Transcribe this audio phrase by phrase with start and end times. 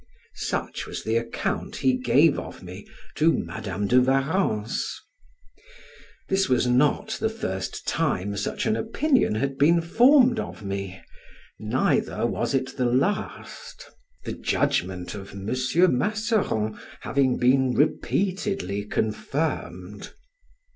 [0.33, 4.99] Such was the account he gave of me to Madam de Warrens.
[6.27, 10.99] This was not the first time such an opinion had been formed of me,
[11.59, 13.91] neither was it the last;
[14.25, 15.45] the judgment of M.
[15.95, 20.13] Masseron having been repeatedly confirmed.